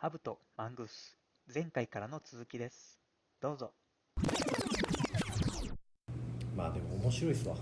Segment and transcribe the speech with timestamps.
[0.00, 1.16] ハブとマングース
[1.52, 3.00] 前回からの続きです。
[3.42, 3.72] どうぞ。
[6.56, 7.56] まあでも面白いっすわ。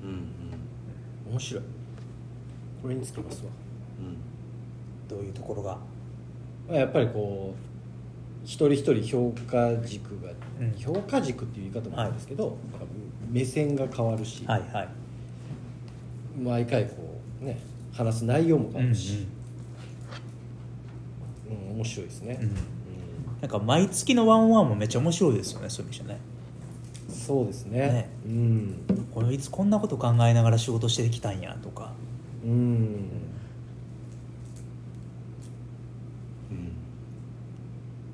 [0.00, 1.32] うんうん。
[1.32, 1.62] 面白い。
[2.82, 3.50] これにつきますわ。
[3.98, 5.08] うん。
[5.08, 5.76] どういうところが？
[6.70, 10.30] やっぱりこう一人一人評価軸が、
[10.60, 10.72] うん。
[10.78, 12.86] 評価軸っていう言い方もあるんですけど、なんか
[13.28, 14.88] 目線が変わるし、はいはい。
[16.40, 17.58] 毎回こうね
[17.92, 19.41] 話す内容も変わるし、うん
[21.82, 22.54] 面白いですね、うん。
[23.40, 26.18] なんか毎月のワンワンもめっちゃ面白いですよねそういう意味じゃね。
[26.26, 26.32] うん
[27.12, 27.78] そうですね。
[27.78, 28.08] ね。
[28.26, 28.76] うん。
[29.14, 31.92] これいつこんなこと考えながら仕事してきたんやとか。
[32.44, 32.50] うん。
[32.50, 32.54] う
[36.54, 36.72] ん。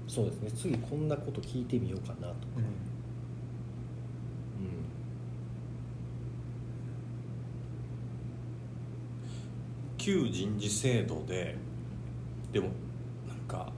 [0.09, 0.51] そうですね。
[0.51, 2.65] 次こんなこと聞いてみようかなとか、うん。
[9.97, 11.57] 旧人事制度で
[12.53, 12.69] でも
[13.27, 13.73] なんか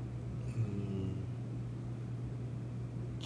[0.49, 1.13] うん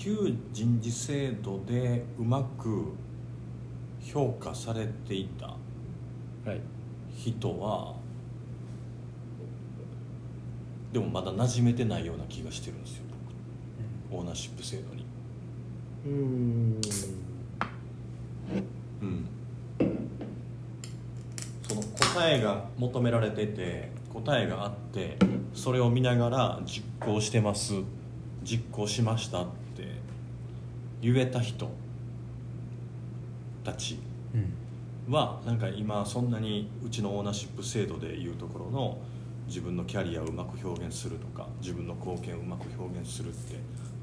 [0.04, 2.92] 旧人事制度でうまく
[4.02, 5.46] 評価されていた
[6.44, 6.60] はい。
[7.16, 7.94] 人は
[10.92, 13.04] でもまだ馴染めてないような気がしてるんですよ
[14.10, 14.18] 僕。
[14.20, 15.06] オーナーシップ制度に。
[16.04, 16.80] うん。
[19.00, 19.26] うん。
[21.66, 25.16] その答えが求められてて答えがあって
[25.54, 27.72] それを見ながら実行してます
[28.42, 29.63] 実行しましたって
[31.04, 31.70] 言えた人
[33.62, 33.98] たち
[35.06, 38.98] はなんか今そんなにうちのオーナーシップ制度でいうところの
[39.46, 43.56] 自分のキャリアをうまく表現するとか自分の貢献をうまく表現するって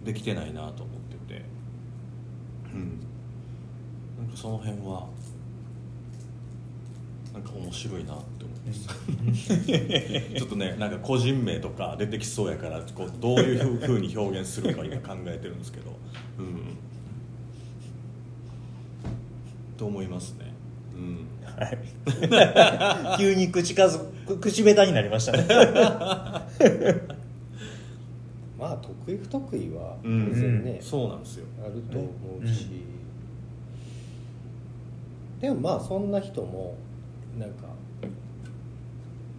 [0.06, 1.46] できてないなと思ってて。
[2.72, 3.00] うん。
[4.20, 5.08] なんかその辺は
[7.34, 8.88] なんか面白いなって思います
[10.36, 15.92] ちょっとねなんか個人名とか出てきそうやからこうどういうふうに表現するか今考えてるんですけど。
[16.40, 16.78] うん。
[19.78, 20.54] と思いますね。
[20.96, 21.28] うん。
[21.44, 23.18] はい。
[23.18, 24.00] 急に口数
[24.40, 25.48] 口下手になりましたね。
[28.60, 31.48] まあ得意不得意はうん全然ね、そうなんですよ。
[31.66, 32.10] あると思
[32.44, 32.68] うし、
[35.40, 36.78] でもまあそんな人も
[37.40, 37.68] なんか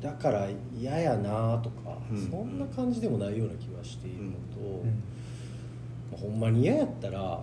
[0.02, 2.30] だから嫌やなとか、うん。
[2.30, 4.36] そんな感じでもないような気がしているのと、
[4.82, 4.88] うん。
[6.10, 7.40] まあほんまに嫌やったら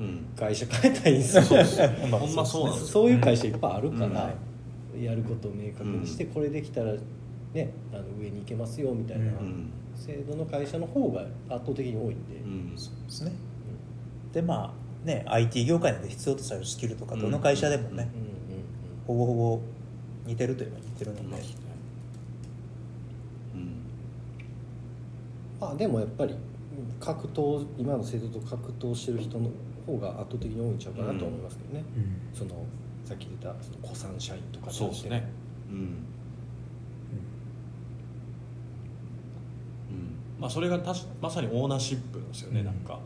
[0.00, 0.26] うん。
[0.36, 1.42] 会社変えたらいい んですよ。
[2.18, 2.86] ほんまそうなんですよ。
[2.88, 4.34] そういう会社いっぱいあるから、
[4.94, 5.02] うん。
[5.02, 6.92] やることを明確にして、これできたら
[7.52, 9.70] ねあの上に行けますよみたいなうん。
[9.94, 12.72] 制度の会社の方が圧倒的に多いんで、うん。
[12.76, 13.32] そうですね。
[14.32, 18.33] でまあね IT 業界なんで必要とされるスキルとかどの会社でもね、うんうんうん
[19.06, 19.60] ほぼほぼ
[20.26, 21.22] 似てるといえば似てるので、
[23.54, 23.82] うん。
[25.60, 26.34] まあでもやっぱり
[26.98, 29.50] 格闘今の制度と格闘してる人の
[29.86, 32.38] 方が圧倒的に多いんちゃうかなと思いますけどね、うん。
[32.38, 32.64] その
[33.04, 35.28] さっき出たその古参社員とかそうですね。
[35.70, 35.76] うん。
[35.76, 35.86] うん。
[40.40, 42.66] まあそれがたしまさにオーナーシップなんですよね、うん。
[42.66, 42.98] なんか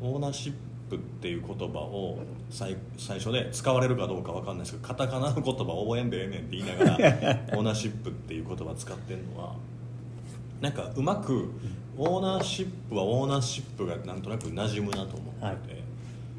[0.00, 0.52] オーナーシッ
[0.88, 2.18] プっていう言葉を
[2.50, 9.54] 最最初で使われるかどうかわかんないですけどカタカナの言葉覚えんでええねんって言いながらオーナーシップっていう言葉使ってるのは
[10.60, 11.50] なんかうまく
[11.96, 15.58] オーナーシップはオーナーシップがなんとなく馴染むなと思ってて、はい。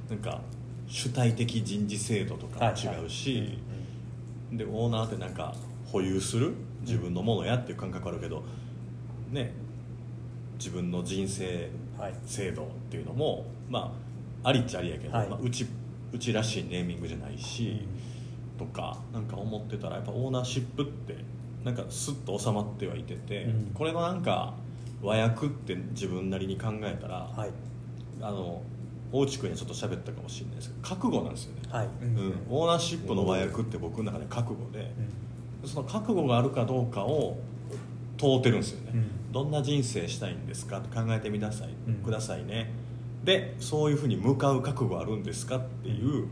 [0.09, 0.41] なんか
[0.87, 3.59] 主体的人事制度とかも違うし、
[4.51, 5.53] でオーナーってなんか
[5.85, 6.53] 保有する？
[6.81, 8.43] 自分のものやっていう感覚あるけど
[9.31, 9.53] ね
[10.57, 12.13] 自分の人生はい。
[12.25, 13.91] 制度っていうのもまあ
[14.43, 15.29] ありっちゃありやけど、はい。
[15.29, 15.65] まあ、うち
[16.11, 17.87] うちらしいネーミングじゃないし、
[18.57, 21.15] とかなんか思ってたらやっぱオーナーシップって
[21.63, 23.71] なんかスッと収まってはいてて、うん。
[23.73, 24.53] これのなんか
[25.01, 27.51] 和訳って自分なりに考えたら、はい。
[28.21, 28.61] あの
[29.11, 32.33] 大内君にはちょっと喋ったかもしれないですけど覚悟なんですよね、はい、うん。
[32.47, 34.91] オーナーシップの和訳って僕の中で覚悟で、
[35.65, 37.39] その覚悟があるかどうかを
[38.17, 39.31] 問うてるんですよね、うん。
[39.31, 41.93] どんな人生したいんですかって考えてみなさい、うん。
[41.95, 42.69] くださいね
[43.29, 46.25] でそういうふうに向かう覚悟あるんですかっていう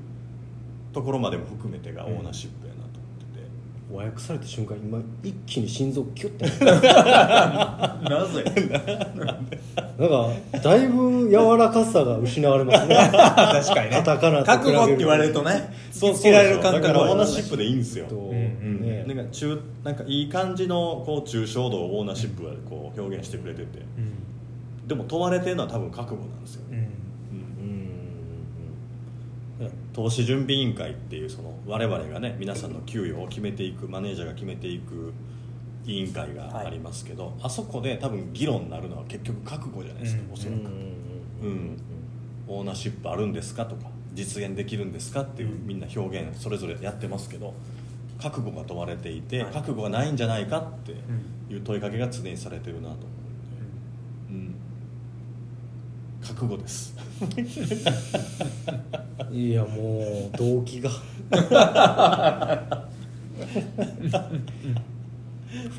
[0.94, 3.46] ところまでも含めてがオーナーシップやなと思ってて、
[3.92, 8.44] 和訳された瞬間今一気に心臓キュッてなぜ？
[10.00, 12.96] なんかだいぶ柔らかさが失われますね。
[13.14, 13.98] 確かにね。
[13.98, 23.86] カタカナ覚悟って言われるとねそうつけられる感覚だからオーナーはシップでいいんですよ、と、んうんねなんか中なんかいい感じのこう抽象度をオーナーシップがこう表現してくれてて、
[24.88, 26.78] でも問われてるのは多分覚悟なんですよ、うん。
[26.78, 26.88] うんうん。
[29.66, 35.14] うん投資準備委員会っていうその我々がね皆さんの給与を決めていくマネージャーが決めていく
[35.86, 40.34] 委員会がありますけど、あそこで多分議論になるのは結局覚悟じゃないですか、うん。
[40.34, 40.62] おそらく、
[41.44, 41.78] うん。
[42.48, 47.54] オーナーシップあるんですかとか実現できるんですかっていうみんな表現それぞれやってますけど
[48.20, 49.54] 覚悟が問われていて、はい。
[49.54, 50.92] 覚悟がないんじゃないかって
[51.52, 52.96] いう問いかけが常にされてるなと思
[54.30, 54.56] うんで、うん、
[56.34, 56.96] 覚悟です。
[59.32, 60.90] いやもう動機が。
[60.90, 60.98] 負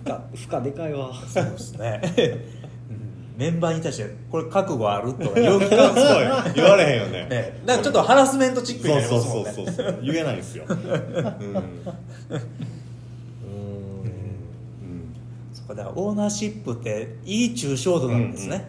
[0.04, 1.12] 荷負荷でかいわ。
[1.26, 2.00] そうですね、
[2.90, 3.36] うん。
[3.36, 5.12] メンバーに対してこれ覚悟ある？
[5.14, 5.94] とかよく言すごい
[6.54, 7.26] 言われへんよね。
[7.28, 7.60] ね。
[7.66, 9.52] なんかちょっとハラスメントチックにそうなりますもね。
[9.52, 10.00] そうんそうそう。
[10.02, 10.76] 言えないんですよ、うん。
[10.76, 11.02] うん、うん。
[15.52, 18.68] そうかだからオーナーシップっていい抽象度なんですね、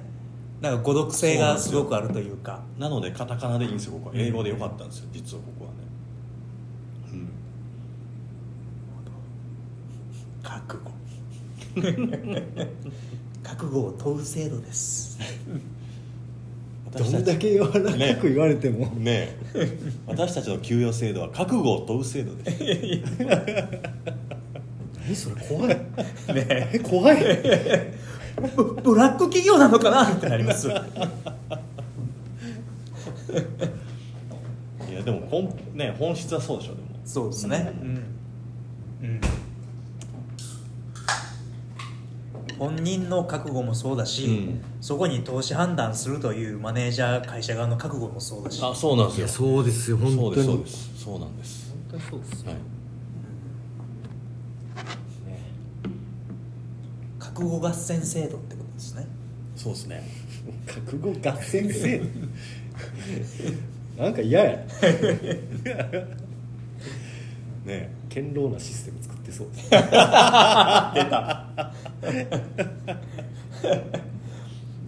[0.61, 2.61] なんか誤読性がすごくあるというか。
[2.77, 4.15] なのでカタカナでいいんですよここは。
[4.15, 5.77] 英語でよかったんですよ実はここはね、
[7.13, 7.29] うん、
[10.43, 10.89] 覚悟。
[13.43, 15.17] 覚悟を問う制度です。
[16.91, 17.69] どんだけ柔ら
[18.15, 19.37] かく言われても、ね。
[19.53, 19.77] え。
[20.07, 22.63] 私たちの給与制度は覚悟を問う制度です。
[25.05, 25.75] 何それ怖い。
[26.35, 27.17] ねえ怖い
[28.39, 30.67] ブブラック企業なのかなってなります。
[30.67, 30.71] い
[34.93, 36.87] やでも本,、ね、本質はそうでしょでも。
[37.05, 37.73] そうですね。
[37.81, 37.87] うん、
[39.03, 39.21] うん、
[42.57, 44.61] 本人の覚悟もそうだし、うん。
[44.81, 48.61] そこに投資判断するというマネージャー会社側の覚悟もそうだし。
[48.63, 49.27] あそうなんですよ。
[49.27, 50.89] そうですよ本そう当にですそうです。
[51.03, 52.55] そうなんです、本当にそうですはい、
[57.39, 59.07] 覚悟合戦制度ってことですね。
[59.55, 60.03] そうですね。
[60.67, 61.99] 覚悟合戦制
[63.97, 64.03] 度？
[64.03, 64.59] なんか嫌や。
[67.65, 69.47] ね堅牢なシステム作ってそう。
[69.51, 69.69] です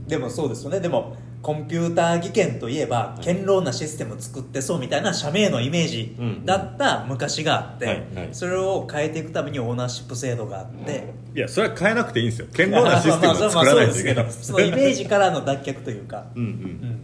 [0.07, 0.81] でもそうですよね。
[0.81, 6.15] でもコンピューター技研といえば堅牢なシステム作ってそうみたいな社名のイメージ
[6.45, 12.47] だった昔があって、それを変えていくためにオーナーシップ制度があって、いやそれは変えなくていいんですよ。
[12.51, 16.49] 堅牢なシステムを作らないといけなそれはそうですけどそのイメージからの脱却というか、うんうん。
[16.49, 16.99] うん。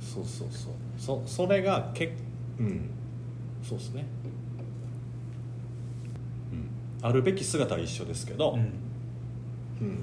[0.00, 0.72] そうそうそう。
[0.98, 2.12] そそれがけ
[2.60, 2.90] うん。
[3.68, 4.06] そうですね、
[6.52, 8.60] うん、あるべき姿は一緒ですけど、うん。
[9.80, 9.98] うん。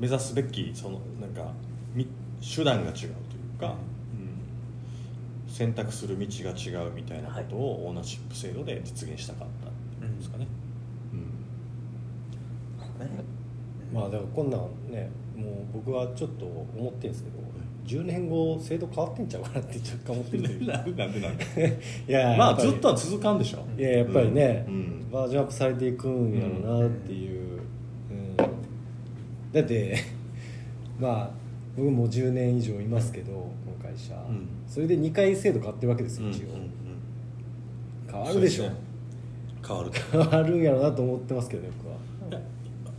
[0.00, 1.69] 目指すべきそのなんかみ
[2.40, 3.12] 手段が違うという
[3.60, 3.90] か、うん
[5.50, 9.48] 選択する道が違うみたいなことをオーナーシップ制度で実現したかっ
[10.00, 10.46] たんですかね、
[11.12, 11.20] うん。
[13.04, 13.24] ね。
[13.92, 14.60] まあだからこんなん
[14.90, 17.40] ねもう僕はちょっと思ってるんですけど
[17.84, 23.66] 10年後制度変わってんちゃうかなって若干思ってる なんでなんでなんで いやまあずっとは続かんでしょ。
[23.76, 25.10] いややっぱりね、うん。
[25.10, 27.60] バージョンアップされていくんやろうなっていう、
[28.10, 28.36] うん。
[28.36, 28.44] だ
[29.60, 29.96] って
[31.00, 31.30] まあ
[31.76, 34.46] 僕も10年以上いますけど、この会社、ん。
[34.66, 36.60] それで2回制度変わってるわけですよ一応、うんうん。
[36.62, 36.70] うん
[38.10, 38.64] 変わるでしょ。
[38.64, 38.80] そうすね。
[39.66, 40.00] 変わると。
[40.10, 42.00] 変わるんやろうなと思ってますけどね僕は。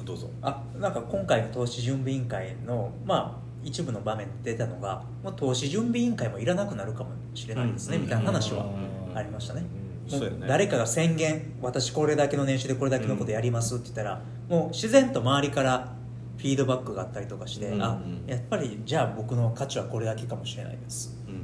[0.04, 0.30] どうぞ。
[0.42, 9.64] あなんか今回の投資準備委員会のまあ一部の場面で出たのがもう投資準備委員会もいらなくなるかもしれないですね、うんみたいな話はうんありましたね、
[10.08, 10.14] うん。
[10.14, 10.48] もそうやね。
[10.48, 15.94] 誰かが宣言私これだけの年収でこれだけのことやりますって言ったら、もう自然と周りから
[16.42, 21.16] フィードバックがあったりとかして、うんあやっぱりじゃあ僕の価値はこれだけかもしれないです。
[21.28, 21.40] うんうん。
[21.40, 21.42] っ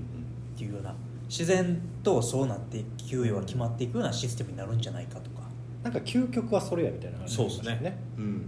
[0.58, 0.96] ていうような。
[1.30, 5.42] 自然とそうなっていく給与が決まっていくようなシステムになるんじゃないかとか。
[5.84, 7.98] なんか究極はそれやみたいな話そうですありましたね。
[8.18, 8.46] うん。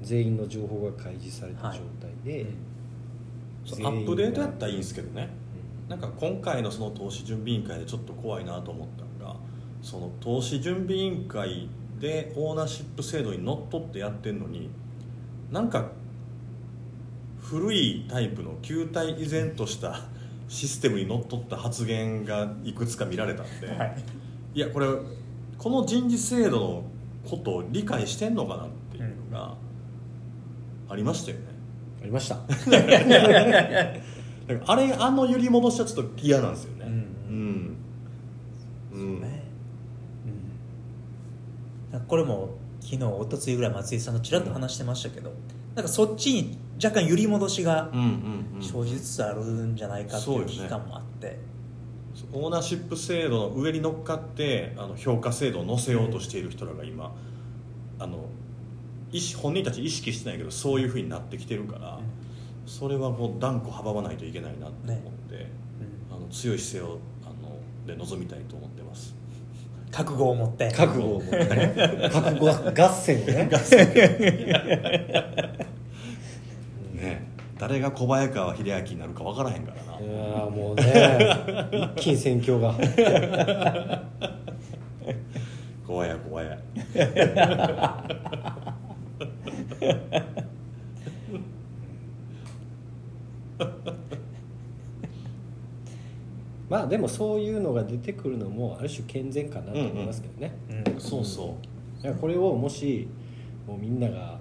[0.00, 2.46] 全員の情報が開示された状態で、
[3.66, 5.28] そうアップデートやったらいいんですけどね。
[5.84, 5.90] うん。
[5.90, 9.36] なんか今回のその投資準備委員会でちょっと怖いなと思ったのが
[9.82, 11.68] その投資準備委員会
[12.00, 14.70] でオーナーシップ制度にのっとってやってるのに
[15.52, 15.90] なんか
[17.38, 20.00] 古いタイプの旧体依然とした
[20.48, 24.02] システムにのっとった発言がいくつか見られたんで、はい。
[24.54, 24.86] いやこれ
[25.58, 26.84] この人事制度の
[27.28, 29.54] ことを理解してんのかなっていうのが
[30.88, 31.44] ありましたよね、
[32.00, 32.38] ありました。
[34.66, 36.86] あれあの揺り戻しはちょっと嫌なんですよね。
[36.86, 37.76] うん。
[38.90, 39.20] うん、うん。
[39.20, 39.44] ね。
[41.92, 42.61] うん、これも
[42.92, 45.32] 昨日おとついぐらい松井さんとちらっと話してましたけど、
[45.74, 48.62] なんかそっちに若干揺り戻しがうんうんうん。
[48.62, 51.38] 生じつつあるんじゃないかっていう危機感もあって、
[52.34, 57.14] オーナーシップ制度の上に乗っかってあの評価制度を載せようとしている人らが今、
[57.98, 58.26] あの
[59.10, 61.98] 意識本人たち意識してないけどそういうふうになってきてるから、
[62.66, 65.46] それはもう断固阻まないといけないなと思って、
[66.10, 66.14] うん。
[66.14, 67.56] あの強い姿勢をあの
[67.86, 69.21] で臨みたいと思ってます
[69.92, 70.72] 覚悟を持って。
[70.72, 71.74] 覚悟を持ってね。
[72.10, 72.52] 覚悟合
[72.88, 73.48] 戦をね
[76.94, 77.30] ね。
[77.58, 79.92] 誰が小早川秀明になるか分からへんからな。
[80.00, 81.18] いやーもうね
[81.94, 82.74] 一気に戦況が。
[85.86, 86.58] 怖や怖や
[96.72, 101.58] まあでもそういうのが出てくるのもある種健全かなと思いますけどね、うんそうそ
[101.98, 103.06] だからこれをもし
[103.66, 104.38] もうみんなが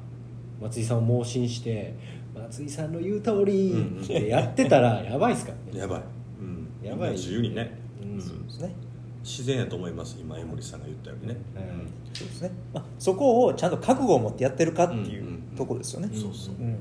[0.61, 1.93] 松井さんを盲信して
[2.33, 6.01] 松井さんの言う通りってやってたらやばいっすからね、うやばい、
[6.39, 7.11] うん、やばい。
[7.11, 8.21] 自由にね、うん。
[8.21, 8.73] そうですね。
[9.21, 12.13] 自然やと思います今江森さんが言ったようにね、うん。
[12.13, 16.55] そうですね、まあ、そこをちゃんと覚悟を持ってやってるかっていうとこですよね、そうそう。
[16.55, 16.79] うん。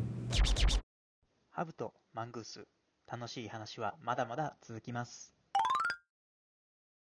[1.50, 2.64] ハブとマングース、
[3.11, 5.40] 楽しい話はまだまだ続きます。